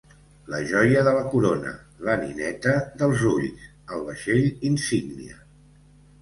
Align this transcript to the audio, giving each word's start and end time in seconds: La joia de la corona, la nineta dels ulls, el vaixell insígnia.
La 0.51 0.59
joia 0.69 1.01
de 1.07 1.11
la 1.17 1.25
corona, 1.33 1.73
la 2.07 2.15
nineta 2.21 2.73
dels 3.03 3.21
ulls, 3.33 3.67
el 3.99 4.03
vaixell 4.09 4.65
insígnia. 4.71 5.39